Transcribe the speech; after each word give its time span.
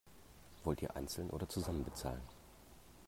Wollt 0.63 0.81
ihr 0.81 0.95
einzeln 0.95 1.29
oder 1.29 1.47
zusammen 1.47 1.83
bezahlen? 1.83 2.23